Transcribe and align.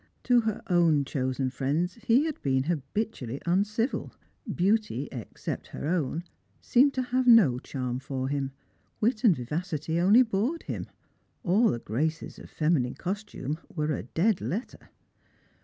To 0.23 0.41
her 0.41 0.63
own 0.65 1.05
chosen 1.05 1.51
friends 1.51 1.99
he 2.01 2.25
had 2.25 2.41
been 2.41 2.63
habitually 2.63 3.39
uncivil— 3.45 4.11
beauty, 4.51 5.07
except 5.11 5.67
her 5.67 5.85
own, 5.85 6.23
seemed 6.59 6.95
to 6.95 7.03
have 7.03 7.27
no 7.27 7.59
charm 7.59 7.99
for 7.99 8.27
him; 8.27 8.51
wit 8.99 9.23
and 9.23 9.35
vivacity 9.35 9.99
only 9.99 10.23
bored 10.23 10.63
him. 10.63 10.87
All 11.43 11.69
the 11.69 11.77
graces 11.77 12.39
of 12.39 12.49
feminine 12.49 12.95
costume 12.95 13.59
were 13.75 13.91
a 13.93 14.01
dead 14.01 14.41
letter. 14.41 14.89